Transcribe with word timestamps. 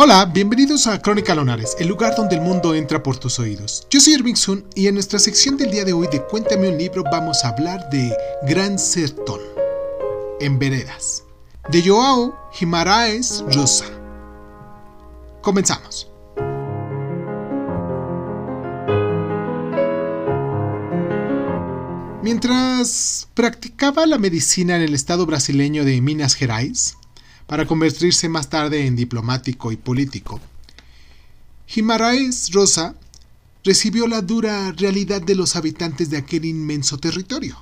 Hola, 0.00 0.26
bienvenidos 0.26 0.86
a 0.86 1.02
Crónica 1.02 1.34
Lonares, 1.34 1.74
el 1.80 1.88
lugar 1.88 2.14
donde 2.14 2.36
el 2.36 2.40
mundo 2.40 2.72
entra 2.72 3.02
por 3.02 3.16
tus 3.16 3.40
oídos. 3.40 3.84
Yo 3.90 3.98
soy 3.98 4.14
Irving 4.14 4.36
Sun 4.36 4.64
y 4.76 4.86
en 4.86 4.94
nuestra 4.94 5.18
sección 5.18 5.56
del 5.56 5.72
día 5.72 5.84
de 5.84 5.92
hoy 5.92 6.06
de 6.06 6.24
Cuéntame 6.24 6.68
un 6.68 6.78
libro 6.78 7.02
vamos 7.10 7.44
a 7.44 7.48
hablar 7.48 7.90
de 7.90 8.16
Gran 8.46 8.78
Sertón, 8.78 9.40
en 10.38 10.56
veredas, 10.56 11.24
de 11.72 11.82
Joao 11.82 12.32
Guimaraes 12.56 13.42
Rosa. 13.52 13.86
Comenzamos. 15.42 16.08
Mientras 22.22 23.26
practicaba 23.34 24.06
la 24.06 24.18
medicina 24.18 24.76
en 24.76 24.82
el 24.82 24.94
estado 24.94 25.26
brasileño 25.26 25.84
de 25.84 26.00
Minas 26.00 26.34
Gerais, 26.34 26.97
para 27.48 27.66
convertirse 27.66 28.28
más 28.28 28.48
tarde 28.48 28.86
en 28.86 28.94
diplomático 28.94 29.72
y 29.72 29.76
político, 29.76 30.40
Guimaraes 31.74 32.52
Rosa 32.52 32.94
recibió 33.64 34.06
la 34.06 34.22
dura 34.22 34.70
realidad 34.70 35.20
de 35.20 35.34
los 35.34 35.56
habitantes 35.56 36.10
de 36.10 36.18
aquel 36.18 36.44
inmenso 36.44 36.98
territorio. 36.98 37.58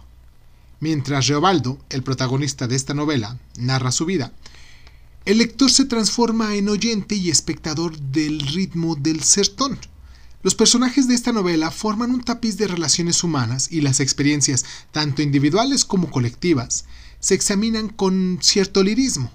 Mientras 0.80 1.26
Reobaldo, 1.26 1.78
el 1.88 2.02
protagonista 2.02 2.68
de 2.68 2.76
esta 2.76 2.92
novela, 2.92 3.38
narra 3.56 3.90
su 3.92 4.04
vida, 4.04 4.32
el 5.24 5.38
lector 5.38 5.70
se 5.70 5.86
transforma 5.86 6.54
en 6.54 6.68
oyente 6.68 7.14
y 7.14 7.30
espectador 7.30 7.98
del 7.98 8.40
ritmo 8.40 8.94
del 8.94 9.22
sertón 9.22 9.78
los 10.46 10.54
personajes 10.54 11.08
de 11.08 11.14
esta 11.16 11.32
novela 11.32 11.72
forman 11.72 12.12
un 12.12 12.22
tapiz 12.22 12.56
de 12.56 12.68
relaciones 12.68 13.24
humanas 13.24 13.66
y 13.72 13.80
las 13.80 13.98
experiencias, 13.98 14.64
tanto 14.92 15.20
individuales 15.20 15.84
como 15.84 16.08
colectivas, 16.08 16.84
se 17.18 17.34
examinan 17.34 17.88
con 17.88 18.38
cierto 18.40 18.84
lirismo. 18.84 19.32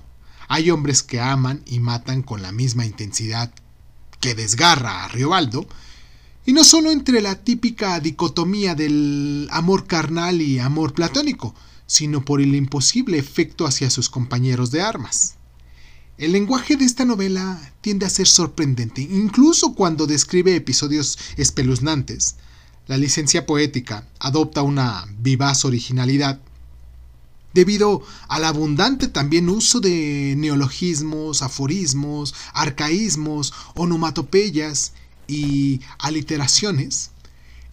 Hay 0.53 0.69
hombres 0.69 1.01
que 1.01 1.21
aman 1.21 1.61
y 1.65 1.79
matan 1.79 2.23
con 2.23 2.41
la 2.41 2.51
misma 2.51 2.85
intensidad 2.85 3.53
que 4.19 4.35
desgarra 4.35 5.05
a 5.05 5.07
Riobaldo, 5.07 5.65
y 6.45 6.51
no 6.51 6.65
solo 6.65 6.91
entre 6.91 7.21
la 7.21 7.35
típica 7.35 7.97
dicotomía 8.01 8.75
del 8.75 9.47
amor 9.49 9.87
carnal 9.87 10.41
y 10.41 10.59
amor 10.59 10.91
platónico, 10.91 11.55
sino 11.87 12.25
por 12.25 12.41
el 12.41 12.53
imposible 12.53 13.17
efecto 13.17 13.65
hacia 13.65 13.89
sus 13.89 14.09
compañeros 14.09 14.71
de 14.71 14.81
armas. 14.81 15.35
El 16.17 16.33
lenguaje 16.33 16.75
de 16.75 16.83
esta 16.83 17.05
novela 17.05 17.71
tiende 17.79 18.05
a 18.05 18.09
ser 18.09 18.27
sorprendente, 18.27 19.01
incluso 19.03 19.73
cuando 19.73 20.05
describe 20.05 20.53
episodios 20.53 21.17
espeluznantes. 21.37 22.35
La 22.87 22.97
licencia 22.97 23.45
poética 23.45 24.05
adopta 24.19 24.63
una 24.63 25.05
vivaz 25.17 25.63
originalidad 25.63 26.41
debido 27.53 28.01
al 28.27 28.45
abundante 28.45 29.07
también 29.07 29.49
uso 29.49 29.79
de 29.79 30.35
neologismos, 30.37 31.41
aforismos, 31.41 32.33
arcaísmos, 32.53 33.53
onomatopeyas 33.75 34.93
y 35.27 35.81
aliteraciones. 35.99 37.11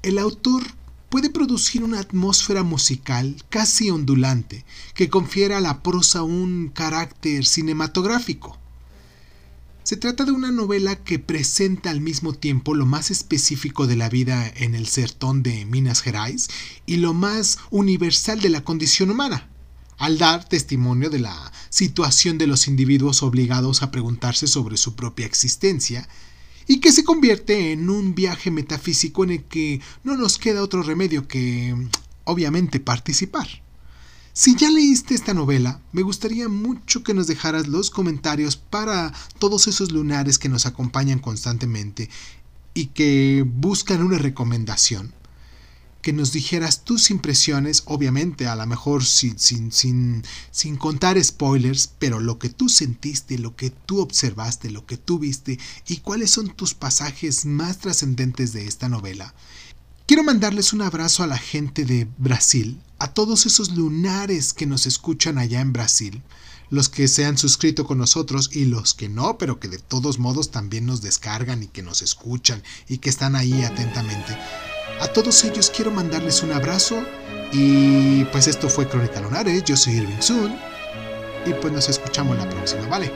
El 0.03 0.19
autor 0.19 0.63
puede 1.09 1.31
producir 1.31 1.83
una 1.83 2.01
atmósfera 2.01 2.63
musical 2.63 3.37
casi 3.49 3.91
ondulante 3.91 4.65
que 4.95 5.09
confiere 5.09 5.55
a 5.55 5.61
la 5.61 5.83
prosa 5.83 6.23
un 6.23 6.71
carácter 6.73 7.47
cinematográfico. 7.47 8.59
Se 9.83 9.97
trata 9.97 10.27
de 10.27 10.33
una 10.33 10.51
novela 10.51 10.97
que 10.97 11.19
presenta 11.19 11.89
al 11.89 12.03
mismo 12.03 12.35
tiempo 12.35 12.75
lo 12.75 12.85
más 12.85 13.11
específico 13.11 13.87
de 13.87 13.97
la 13.97 14.11
vida 14.11 14.47
en 14.47 14.75
el 14.75 14.87
sertón 14.87 15.43
de 15.43 15.65
Minas 15.65 16.03
Gerais 16.03 16.51
y 16.85 16.99
lo 16.99 17.15
más 17.15 17.59
universal 17.71 18.41
de 18.43 18.51
la 18.51 18.63
condición 18.65 19.11
humana, 19.11 19.49
al 19.99 20.17
dar 20.17 20.49
testimonio 20.49 21.11
de 21.11 21.19
la 21.19 21.53
situación 21.71 22.39
de 22.39 22.47
los 22.47 22.69
individuos 22.69 23.23
obligados 23.23 23.83
a 23.83 23.91
preguntarse 23.91 24.47
sobre 24.47 24.77
su 24.77 24.95
propia 24.95 25.27
existencia 25.27 26.09
y 26.67 26.81
que 26.81 26.93
se 26.93 27.05
convierte 27.05 27.73
en 27.73 27.91
un 27.91 28.15
viaje 28.15 28.51
metafísico 28.51 29.25
en 29.25 29.31
el 29.31 29.45
que 29.45 29.81
no 30.05 30.17
nos 30.17 30.39
queda 30.39 30.63
otro 30.63 30.83
remedio 30.83 31.27
que, 31.27 31.75
obviamente, 32.25 32.79
participar. 32.79 33.49
Si 34.35 34.55
ya 34.55 34.71
leíste 34.71 35.15
esta 35.15 35.35
novela, 35.35 35.81
me 35.91 36.03
gustaría 36.03 36.49
mucho 36.49 37.03
que 37.03 37.15
nos 37.15 37.27
dejaras 37.27 37.67
los 37.67 37.91
comentarios 37.91 38.57
para 38.57 39.13
todos 39.39 39.67
esos 39.67 39.91
lunares 39.91 40.39
que 40.39 40.49
nos 40.49 40.65
acompañan 40.65 41.19
constantemente 41.19 42.09
y 42.73 42.87
que 42.87 43.45
buscan 43.45 44.05
una 44.05 44.19
recomendación 44.19 45.13
que 46.03 46.13
nos 46.13 46.33
dijeras 46.33 46.85
tus 46.85 47.11
impresiones, 47.11 47.83
obviamente, 47.87 48.47
a 48.47 48.55
lo 48.57 48.67
mejor 48.67 49.05
sin, 49.05 49.39
sin, 49.39 49.73
sin, 49.73 50.25
sin 50.51 50.77
contar 50.77 51.23
spoilers, 51.23 51.91
pero 51.99 52.21
lo 52.21 52.39
que 52.39 52.49
tú 52.49 52.69
sentiste, 52.69 53.39
lo 53.39 53.57
que 53.57 53.71
tú 53.71 54.01
observaste, 54.01 54.71
lo 54.71 54.87
que 54.87 54.97
tú 54.97 55.19
viste 55.19 55.59
y 55.87 55.99
cuáles 55.99 56.31
son 56.31 56.51
tus 56.51 56.75
pasajes 56.75 57.45
más 57.47 57.79
trascendentes 57.79 58.53
de 58.53 58.67
esta 58.67 58.89
novela. 58.89 59.35
Quiero 60.07 60.23
mandarles 60.23 60.73
un 60.73 60.83
abrazo 60.83 61.23
a 61.23 61.27
la 61.27 61.37
gente 61.37 61.85
de 61.85 62.09
Brasil, 62.17 62.81
a 62.99 63.13
todos 63.13 63.45
esos 63.45 63.73
lunares 63.73 64.53
que 64.53 64.67
nos 64.67 64.87
escuchan 64.87 65.37
allá 65.37 65.61
en 65.61 65.73
Brasil, 65.73 66.23
los 66.71 66.89
que 66.89 67.09
se 67.09 67.25
han 67.27 67.39
suscrito 67.39 67.85
con 67.85 67.99
nosotros 67.99 68.51
y 68.53 68.65
los 68.65 68.95
que 68.95 69.09
no, 69.09 69.37
pero 69.37 69.61
que 69.61 69.69
de 69.69 69.79
todos 69.79 70.19
modos 70.19 70.51
también 70.51 70.87
nos 70.87 71.03
descargan 71.03 71.63
y 71.63 71.67
que 71.67 71.83
nos 71.83 72.03
escuchan 72.03 72.63
y 72.89 72.99
que 72.99 73.11
están 73.11 73.37
ahí 73.37 73.63
atentamente. 73.63 74.37
A 75.01 75.09
todos 75.09 75.45
ellos 75.45 75.71
quiero 75.75 75.91
mandarles 75.91 76.43
un 76.43 76.53
abrazo 76.53 77.03
y 77.53 78.25
pues 78.27 78.47
esto 78.47 78.69
fue 78.69 78.89
Crónica 78.89 79.21
Lunares, 79.21 79.65
yo 79.65 79.77
soy 79.77 79.95
Irving 79.95 80.21
Sun 80.21 80.55
y 81.47 81.53
pues 81.55 81.73
nos 81.73 81.89
escuchamos 81.89 82.37
la 82.37 82.49
próxima, 82.49 82.87
¿vale? 82.89 83.11